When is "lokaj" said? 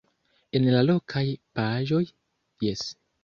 0.87-1.23